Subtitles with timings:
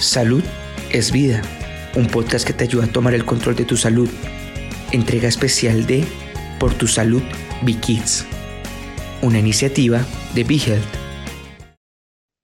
[0.00, 0.44] Salud
[0.92, 1.40] es vida,
[1.96, 4.10] un podcast que te ayuda a tomar el control de tu salud.
[4.92, 6.04] Entrega especial de
[6.60, 7.22] Por tu Salud
[7.80, 8.26] Kids,
[9.22, 10.04] una iniciativa
[10.34, 10.84] de BeHealth.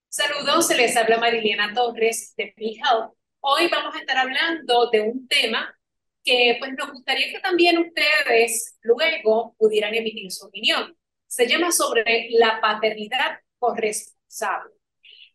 [0.09, 3.12] Saludos, se les habla Mariliana Torres de BeHealth.
[3.41, 5.79] Hoy vamos a estar hablando de un tema
[6.25, 10.96] que pues nos gustaría que también ustedes luego pudieran emitir su opinión.
[11.27, 14.82] Se llama sobre la paternidad corresponsable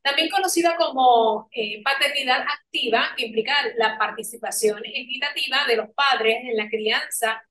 [0.07, 6.55] también conocida como eh, paternidad activa, que implica la participación equitativa de los padres en
[6.55, 7.43] la crianza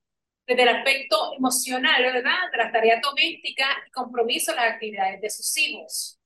[0.47, 2.49] desde el aspecto emocional, ¿verdad?
[2.51, 6.19] De las tareas domésticas y compromiso en las actividades de sus hijos.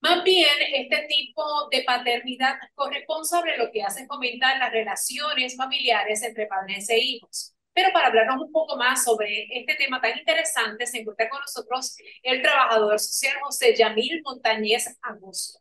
[0.00, 6.22] Más bien, este tipo de paternidad corresponsable lo que hace es fomentar las relaciones familiares
[6.24, 7.51] entre padres e hijos.
[7.74, 11.96] Pero para hablarnos un poco más sobre este tema tan interesante, se encuentra con nosotros
[12.22, 15.60] el trabajador social José Yamil Montañez Augusto.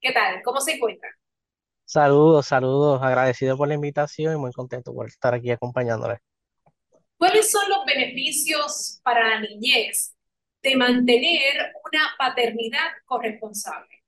[0.00, 0.42] ¿Qué tal?
[0.42, 1.08] ¿Cómo se encuentra?
[1.84, 6.18] Saludos, saludos, agradecido por la invitación y muy contento por estar aquí acompañándole.
[7.16, 10.14] ¿Cuáles son los beneficios para la niñez
[10.62, 14.02] de mantener una paternidad corresponsable?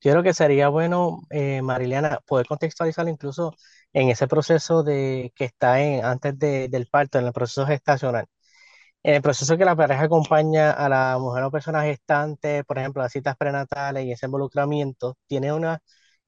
[0.00, 3.54] Yo creo que sería bueno, eh, Mariliana, poder contextualizarlo incluso
[3.92, 8.26] en ese proceso de que está en, antes del parto, en el proceso gestacional.
[9.02, 13.02] En el proceso que la pareja acompaña a la mujer o persona gestante, por ejemplo,
[13.02, 15.78] las citas prenatales y ese involucramiento, tiene unos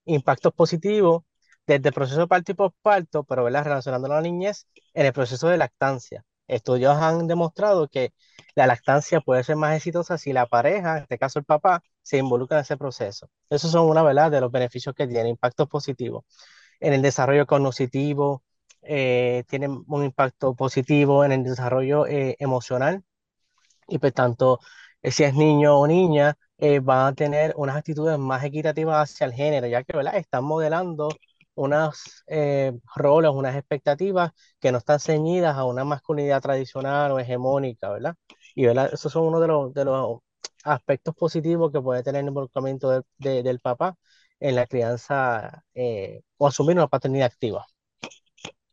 [0.06, 1.22] impactos positivos
[1.66, 3.64] desde el proceso de parto y posparto, pero ¿verdad?
[3.64, 6.24] relacionando a la niñez en el proceso de lactancia.
[6.48, 8.12] Estudios han demostrado que
[8.54, 12.18] la lactancia puede ser más exitosa si la pareja, en este caso el papá, se
[12.18, 13.28] involucra en ese proceso.
[13.50, 14.30] Esos son una ¿verdad?
[14.30, 16.24] de los beneficios que tiene, impactos positivos
[16.82, 18.42] en el desarrollo cognitivo,
[18.82, 23.04] eh, tienen un impacto positivo en el desarrollo eh, emocional
[23.88, 24.60] y por tanto,
[25.02, 26.36] eh, si es niño o niña,
[26.82, 30.16] van a tener unas actitudes más equitativas hacia el género, ya que ¿verdad?
[30.16, 31.08] están modelando
[31.54, 32.24] unas
[32.96, 38.16] roles, unas expectativas que no están ceñidas a una masculinidad tradicional o hegemónica, ¿verdad?
[38.54, 38.90] Y ¿verdad?
[38.92, 40.20] esos son uno de los, de los
[40.64, 43.96] aspectos positivos que puede tener el involucramiento del papá
[44.42, 45.64] en la crianza
[46.36, 47.66] o asumir una paternidad activa.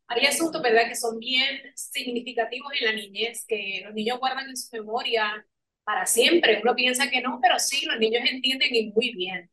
[0.07, 4.57] Hay asuntos, ¿verdad?, que son bien significativos en la niñez, que los niños guardan en
[4.57, 5.45] su memoria
[5.83, 6.59] para siempre.
[6.63, 9.49] Uno piensa que no, pero sí, los niños entienden y muy bien.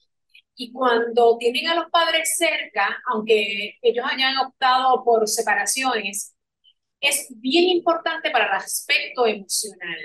[0.54, 6.34] Y cuando tienen a los padres cerca, aunque ellos hayan optado por separaciones,
[7.00, 9.98] es bien importante para el aspecto emocional.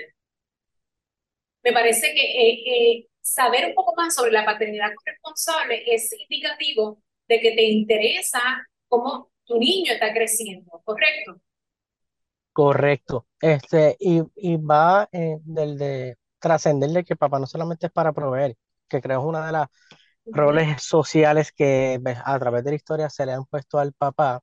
[1.62, 7.02] Me parece que eh, eh, saber un poco más sobre la paternidad corresponsable es indicativo
[7.28, 8.40] de que te interesa
[8.88, 11.40] cómo tu niño está creciendo, ¿correcto?
[12.52, 13.26] Correcto.
[13.40, 18.56] Este, y, y va eh, del de trascenderle que papá no solamente es para proveer,
[18.88, 19.68] que creo es una de las
[20.26, 24.40] roles sociales que a través de la historia se le han puesto al papá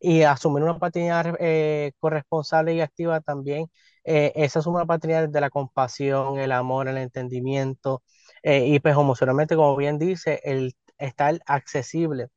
[0.00, 3.70] y asumir una paternidad eh, corresponsable y activa también,
[4.04, 8.02] eh, esa es una paternidad de la compasión, el amor, el entendimiento
[8.42, 12.28] y pues emocionalmente, como bien dice, el estar accesible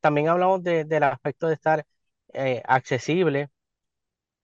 [0.00, 1.86] también hablamos del aspecto de estar
[2.32, 3.50] eh, accesible,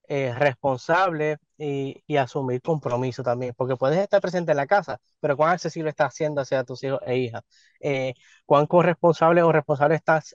[0.09, 5.53] eh, responsable y, asumir compromiso también, porque puedes estar presente en la casa, pero cuán
[5.53, 7.43] accesible estás haciendo hacia tus hijos e hijas,
[7.81, 8.15] eh,
[8.45, 10.35] cuán corresponsable o responsable estás,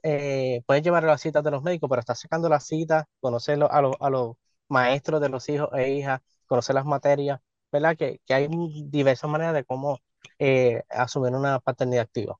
[0.66, 3.96] puedes llevar las citas de los médicos, pero estás sacando las citas, conocer a, los,
[4.00, 4.36] a los
[4.68, 7.40] maestros de los hijos e hijas, conocer las materias,
[7.72, 7.96] ¿verdad?
[7.98, 8.48] Que, que hay
[8.90, 10.00] diversas maneras de cómo
[10.90, 12.38] asumir una paternidad activa.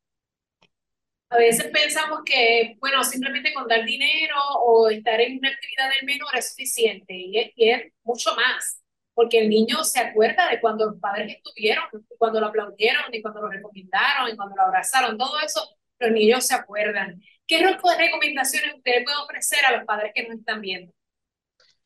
[1.32, 6.06] A veces pensamos que, bueno, simplemente con dar dinero o estar en una actividad del
[6.06, 8.82] menor es suficiente y es, mucho más,
[9.14, 11.86] porque el niño se acuerda de cuando los padres estuvieron,
[12.18, 15.62] cuando lo aplaudieron y cuando lo recomendaron y cuando lo abrazaron, todo eso
[16.00, 17.22] los niños se acuerdan.
[17.48, 20.92] ¿Qué recomendaciones usted puede ofrecer a los padres que nos están viendo?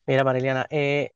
[0.07, 1.12] Mira, Mariliana, eh,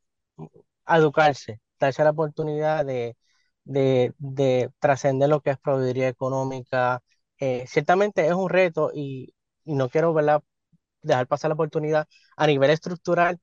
[0.87, 3.15] educarse, darse la oportunidad de,
[3.63, 7.03] de, de trascender lo que es proveeduría económica,
[7.39, 9.33] eh, ciertamente es un reto y,
[9.65, 10.15] no quiero
[11.01, 12.07] dejar pasar la oportunidad
[12.37, 13.39] a nivel estructural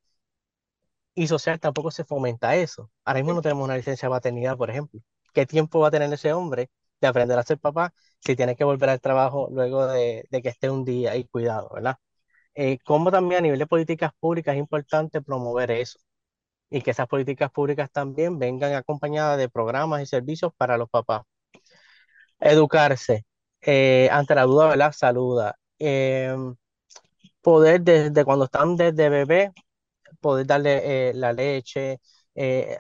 [1.14, 2.90] y social tampoco se fomenta eso.
[3.04, 5.00] Ahora mismo no tenemos una licencia de paternidad, por ejemplo.
[5.32, 6.70] ¿Qué tiempo va a tener ese hombre
[7.00, 10.70] de aprender a ser papá si tiene que volver al trabajo luego de, que esté
[10.70, 11.96] un día y cuidado, ¿verdad?
[12.54, 15.98] Eh, como también a nivel de políticas públicas es importante promover eso
[16.70, 21.22] y que esas políticas públicas también vengan acompañadas de programas y servicios para los papás.
[22.40, 23.24] Educarse,
[23.62, 24.92] eh, ante la duda, ¿verdad?
[24.92, 25.56] Saluda.
[25.78, 26.54] Em,
[27.42, 29.52] poder desde cuando están desde bebé,
[30.20, 32.00] poder darle eh, la leche,
[32.34, 32.78] eh,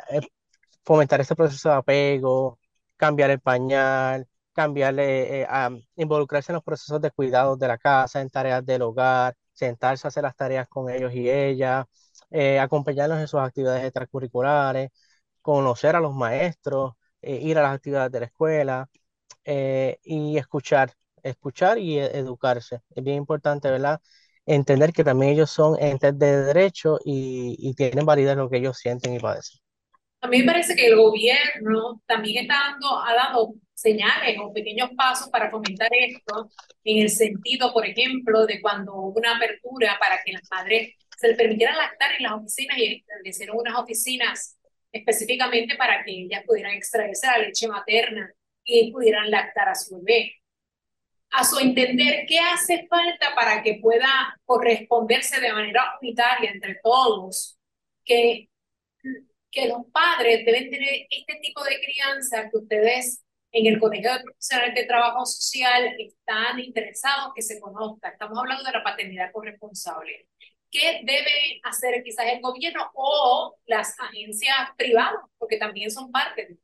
[0.84, 2.58] fomentar ese proceso de apego,
[2.96, 5.48] cambiar el pañal, cambiarle, eh,
[5.96, 10.08] involucrarse en los procesos de cuidado de la casa, en tareas del hogar, sentarse a
[10.08, 11.86] hacer las tareas con ellos y ellas,
[12.30, 14.90] eh, acompañarlos en sus actividades extracurriculares,
[15.42, 18.88] conocer a los maestros, eh, ir a las actividades de la escuela
[19.44, 20.92] y escuchar,
[21.22, 22.80] escuchar y educarse.
[22.94, 24.00] Es bien importante, ¿verdad?
[24.44, 28.78] Entender que también ellos son entes de derecho y, y tienen validez lo que ellos
[28.78, 29.60] sienten y padecen.
[30.20, 34.90] A mí me parece que el gobierno también está dando, ha dado señales o pequeños
[34.96, 36.48] pasos para fomentar esto,
[36.82, 41.28] en el sentido, por ejemplo, de cuando hubo una apertura para que las madres se
[41.28, 44.58] les permitiera lactar en las oficinas y establecieron unas oficinas
[44.92, 48.32] específicamente para que ellas pudieran extraerse la leche materna
[48.64, 50.34] y pudieran lactar a su bebé.
[51.30, 57.58] A su entender, ¿qué hace falta para que pueda corresponderse de manera unitaria entre todos?
[58.04, 58.48] Que
[59.56, 64.20] que los padres deben tener este tipo de crianza que ustedes en el Colegio de
[64.20, 68.10] Profesionales de Trabajo Social están interesados que se conozca.
[68.10, 70.28] Estamos hablando de la paternidad corresponsable.
[70.78, 75.22] ¿Qué debe hacer quizás el gobierno o las agencias privadas?
[75.38, 76.58] Porque también son parte de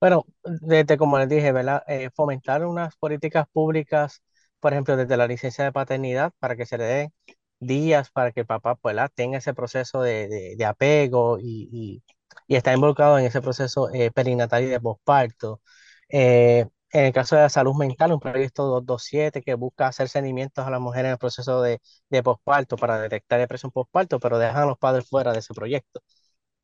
[0.00, 1.82] bueno, desde como les dije, ¿verdad?
[1.88, 4.22] Eh, fomentar unas políticas públicas,
[4.60, 7.12] por ejemplo, desde la licencia de paternidad, para que se le dé
[7.58, 12.02] días para que el papá pues, tenga ese proceso de, de, apego y,
[12.48, 15.62] y, está involucrado en ese proceso eh, perinatal y de posparto.
[16.10, 20.66] Eh, en el caso de la salud mental, un proyecto 227 que busca hacer seguimientos
[20.66, 21.80] a las mujeres en el proceso de,
[22.10, 26.00] de posparto para detectar depresión posparto, pero dejan a los padres fuera de ese proyecto.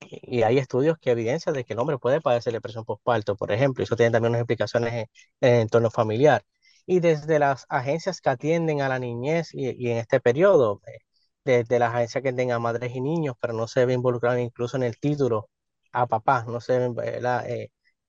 [0.00, 3.82] Y hay estudios que evidencian de que el hombre puede padecer depresión posparto, por ejemplo,
[3.82, 4.98] y eso tiene también unas implicaciones en,
[5.40, 6.42] en el entorno familiar
[6.86, 10.98] y desde las agencias que atienden a la niñez y, en este periodo, eh,
[11.44, 14.82] desde las agencias que a madres y niños, pero no se ve involucrado incluso en
[14.84, 15.48] el título
[15.92, 17.68] a papá, no se ve eh,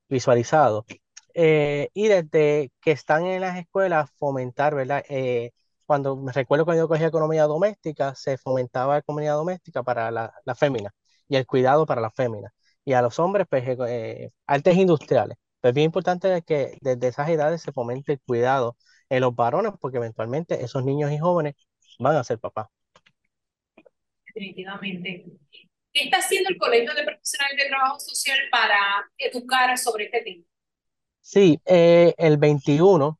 [0.09, 0.85] visualizado.
[1.33, 5.03] Eh, y desde que están en las escuelas, fomentar, ¿verdad?
[5.85, 10.55] cuando me recuerdo cuando yo cogía economía doméstica, se fomentaba economía doméstica para la, la
[10.55, 10.91] fémina
[11.27, 12.53] y el cuidado para la fémina.
[12.85, 13.65] Y a los hombres, pues,
[14.47, 15.37] artes industriales
[15.69, 18.77] es bien importante que desde esas edades se fomente el cuidado
[19.09, 21.55] en los varones, porque eventualmente esos niños y jóvenes
[21.99, 22.67] van a ser papás.
[24.25, 25.25] Definitivamente.
[25.93, 30.45] ¿Qué está haciendo el Colegio de Profesionales de Trabajo Social para educar sobre este tema?
[31.21, 33.19] Sí, eh, el 21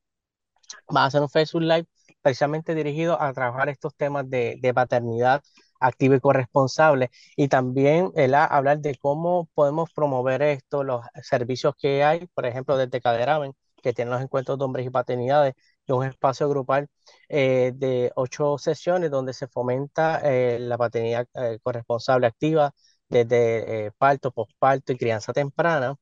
[0.95, 1.87] va a hacer un Facebook Live
[2.21, 5.41] precisamente dirigido a trabajar estos temas de, paternidad
[5.79, 12.27] activo y corresponsable y también hablar de cómo podemos promover esto, los servicios que hay,
[12.33, 15.55] por ejemplo, desde Caderamen, que tienen los encuentros de hombres y paternidades,
[15.87, 16.87] y un espacio grupal
[17.29, 21.27] eh, de ocho sesiones donde se fomenta eh, la paternidad
[21.63, 22.73] corresponsable activa
[23.09, 25.95] desde parto, posparto y crianza temprana.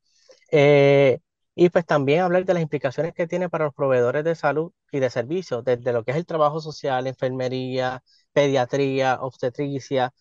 [1.55, 4.99] Y pues también hablar de las implicaciones que tiene para los proveedores de salud y
[4.99, 8.01] de servicios, desde lo que es el trabajo social, enfermería,
[8.33, 10.13] pediatría, obstetricia,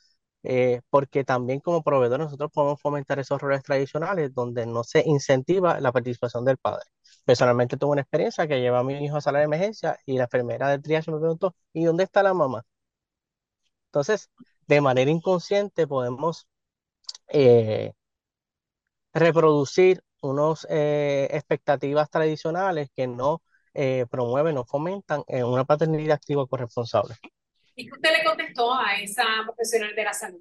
[0.43, 5.81] eh, porque también como proveedor nosotros podemos fomentar esos roles tradicionales donde no se incentiva
[5.81, 6.85] la participación del padre.
[7.25, 10.25] Personalmente tuve una experiencia que lleva a mi hijo a sala de emergencia y la
[10.25, 12.65] enfermera de triage me preguntó, ¿y dónde está la mamá?
[13.87, 14.31] Entonces,
[14.67, 16.47] de manera inconsciente podemos
[17.29, 17.93] eh,
[19.13, 23.43] reproducir unas eh, expectativas tradicionales que no
[24.11, 27.15] promueven o fomentan una paternidad activa corresponsable.
[27.77, 30.41] ¿Y qué usted le contestó a esa profesional de la salud?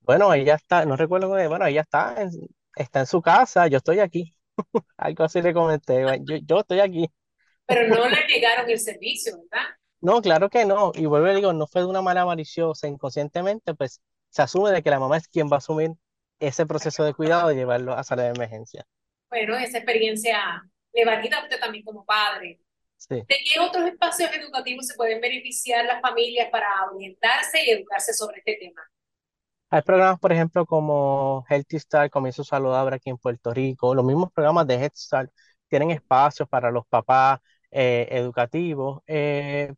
[0.00, 2.30] Bueno, ella está, no recuerdo, bueno, ella está en,
[2.76, 4.34] está en su casa, yo estoy aquí.
[4.98, 7.10] Algo así le comenté, yo, yo estoy aquí.
[7.64, 9.66] Pero no le negaron el servicio, ¿verdad?
[10.00, 10.92] No, claro que no.
[10.94, 14.82] Y vuelvo y digo, no fue de una manera maliciosa, inconscientemente, pues se asume de
[14.82, 15.90] que la mamá es quien va a asumir
[16.38, 18.86] ese proceso de cuidado y llevarlo a sala de emergencia.
[19.28, 20.62] Bueno, esa experiencia
[20.92, 22.60] le valida a usted también como padre.
[23.08, 28.38] ¿De qué otros espacios educativos se pueden beneficiar las familias para orientarse y educarse sobre
[28.38, 28.82] este tema?
[29.68, 33.94] Hay programas, por ejemplo, como Healthy Start, Comienzo Saludable aquí en Puerto Rico.
[33.94, 35.30] Los mismos programas de Head Start
[35.68, 37.40] tienen espacios para los papás
[37.70, 39.02] eh, educativos.
[39.06, 39.72] Eh,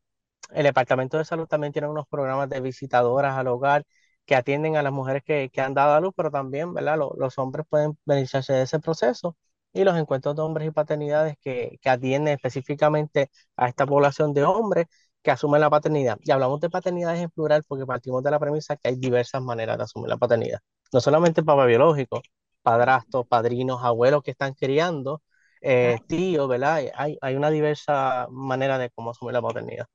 [0.53, 3.85] el Departamento de Salud también tiene unos programas de visitadoras al hogar
[4.28, 6.99] que atienden a las mujeres que, que han dado a luz, pero también ¿verdad?
[6.99, 9.37] Los, los hombres pueden beneficiarse de ese proceso
[9.75, 14.44] y los encuentros de hombres y paternidades que, que atienden específicamente a esta población de
[14.44, 14.87] hombres
[15.23, 16.18] que asumen la paternidad.
[16.23, 19.78] Y hablamos de paternidades en plural porque partimos de la premisa que hay diversas maneras
[19.78, 20.61] de asumir la paternidad.
[20.92, 22.23] No solamente papá biológico,
[22.62, 25.23] padrastros, padrinos, abuelos que están criando,
[25.61, 26.82] eh, tíos, ¿verdad?
[26.94, 29.87] Hay, hay una diversa manera de cómo asumir la paternidad.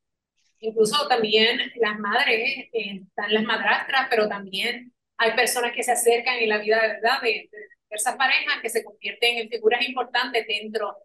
[0.63, 6.37] Incluso también las madres, eh, están las madrastras, pero también hay personas que se acercan
[6.37, 7.49] en la vida de verdad de,
[7.89, 10.95] diversas parejas que se convierten en figuras importantes dentro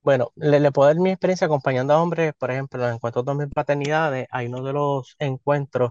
[0.00, 3.34] Bueno, le, puedo dar mi experiencia acompañando a hombres, por ejemplo, en los encuentros de
[3.34, 5.90] mis paternidades, hay uno de los encuentros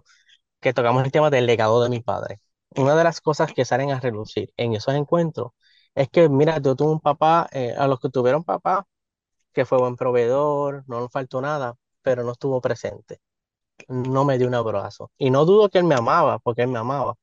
[0.62, 2.40] que tocamos el tema del legado de mi padre.
[2.78, 5.52] Una de las cosas que salen a relucir en esos encuentros
[5.96, 8.88] es que, mira, yo tuve un papá, eh, a los que tuvieron papá,
[9.54, 13.20] que fue buen proveedor, no le faltó nada, pero no estuvo presente.
[13.88, 15.12] No me dio un abrazo.
[15.18, 17.16] Y no dudo que él me amaba, porque él me amaba,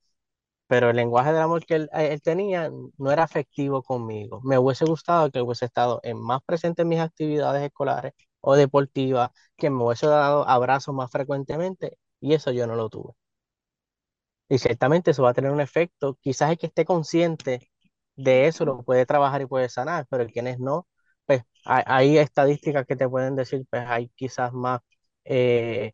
[0.68, 4.40] pero el lenguaje del amor que él, él, tenía no era afectivo conmigo.
[4.44, 9.30] Me hubiese gustado que hubiese estado en más presente en mis actividades escolares o deportivas,
[9.56, 13.14] que me hubiese dado abrazos más frecuentemente, y eso yo no lo tuve.
[14.48, 16.18] Y ciertamente eso va a tener un efecto.
[16.20, 17.70] Quizás el que esté consciente
[18.16, 20.86] de eso lo puede trabajar y puede sanar, pero quienes no,
[21.26, 24.80] pues hay, estadísticas que te pueden decir, pues hay quizás más
[25.24, 25.92] eh,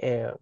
[0.00, 0.32] eh,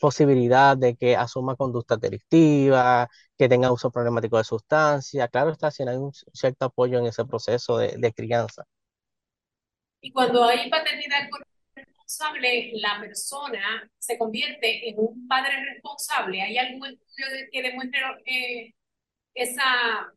[0.00, 5.28] posibilidad de que asuma conductas delictivas, que tenga uso problemático de sustancias.
[5.30, 8.64] Claro está, si hay un cierto apoyo en ese proceso de, de crianza.
[10.00, 11.28] Y cuando hay paternidad
[11.74, 16.42] responsable, la persona se convierte en un padre responsable.
[16.42, 18.74] ¿Hay algún estudio que demuestre eh,
[19.34, 20.12] esa,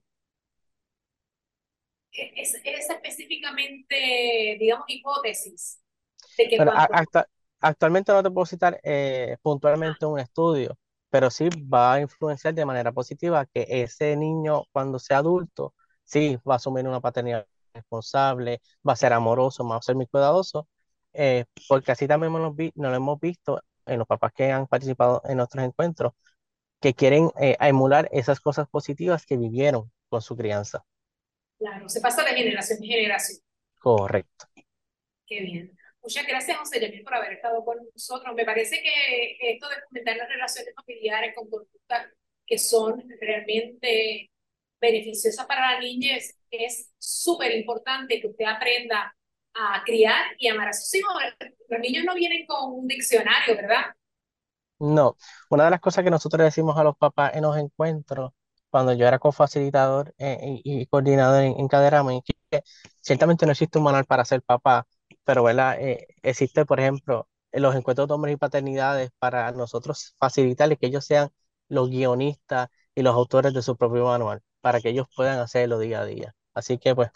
[2.12, 5.80] e-, esa específicamente, digamos, hipótesis?
[6.38, 6.58] De que
[7.65, 10.77] actualmente no te puedo citar eh, puntualmente un estudio,
[11.10, 16.38] pero sí va a influenciar de manera positiva que ese niño cuando sea adulto, sí
[16.48, 20.67] va a asumir una paternidad responsable, va a ser amoroso, va a ser muy cuidadoso,
[21.13, 25.38] eh, porque así también nos, lo hemos visto en los papás que han participado en
[25.38, 26.13] nuestros encuentros,
[26.79, 30.86] que quieren eh, emular esas cosas positivas que vivieron con su crianza.
[31.57, 33.39] Claro, se pasa de generación en generación.
[33.79, 34.45] Correcto.
[35.25, 35.75] Qué bien.
[36.05, 38.35] Muchas gracias, José Yamil, por haber estado con nosotros.
[38.35, 42.12] Me parece que esto de fomentar las relaciones familiares con conductas
[42.45, 44.29] que son realmente
[44.79, 49.15] beneficiosas para la niñez es súper importante que usted aprenda
[49.55, 51.12] a criar y amar a sus hijos.
[51.69, 53.85] Los niños no vienen con un diccionario, ¿verdad?
[54.77, 55.17] No,
[55.50, 58.31] una de las cosas que nosotros decimos a los papás en los encuentros,
[58.69, 61.67] cuando yo era cofacilitador eh, y, coordinador en, en
[62.12, 62.62] es que
[63.01, 64.85] ciertamente no existe un manual para ser papá,
[65.25, 65.82] pero ¿verdad?
[65.82, 71.05] Eh, existe, por ejemplo, los encuentros de hombres y paternidades para nosotros facilitarles que ellos
[71.05, 71.29] sean
[71.67, 76.01] los guionistas y los autores de su propio manual, para que ellos puedan hacerlo día
[76.01, 76.36] a día.
[76.53, 77.10] Así que, pues.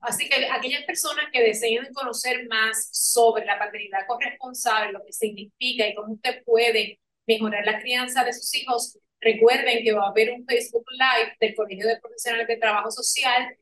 [0.00, 5.86] Así que aquellas personas que deseen conocer más sobre la paternidad corresponsable, lo que significa
[5.86, 10.30] y cómo usted puede mejorar la crianza de sus hijos, recuerden que va a haber
[10.32, 13.56] un Facebook Live del Colegio de Profesionales de Trabajo Social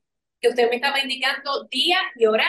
[0.46, 2.46] que usted me estaba indicando día y hora.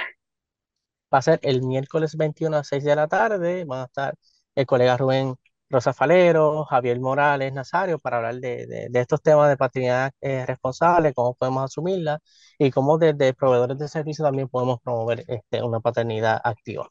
[1.14, 3.66] Va a ser el miércoles 21 a 6 de la tarde.
[3.66, 4.14] Van a estar
[4.56, 5.36] el colega Rubén
[5.70, 11.14] Rosa Falero, Javier Morales Nazario para hablar de, de, estos temas de paternidad eh, responsable,
[11.14, 12.20] cómo podemos asumirla
[12.58, 16.88] y cómo desde proveedores de servicios también podemos promover este, una paternidad activa.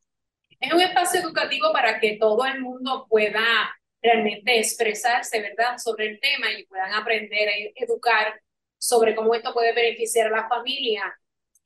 [0.61, 3.43] Es un espacio educativo para que todo el mundo pueda
[4.03, 8.41] realmente expresarse, ¿verdad?, sobre el tema y puedan aprender a educar
[8.79, 11.03] sobre cómo esto puede beneficiar a la familia.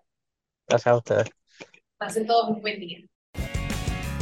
[0.66, 1.43] Gracias a ustedes.
[2.04, 2.98] Pasen todos un buen día.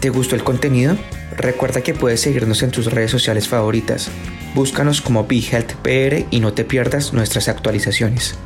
[0.01, 0.97] ¿Te gustó el contenido?
[1.37, 4.09] Recuerda que puedes seguirnos en tus redes sociales favoritas.
[4.55, 8.39] Búscanos como BeHealthPR y no te pierdas nuestras actualizaciones.